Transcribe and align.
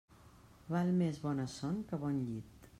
Val 0.77 0.89
més 1.03 1.21
bona 1.27 1.47
son 1.59 1.79
que 1.93 2.03
bon 2.07 2.21
llit. 2.31 2.69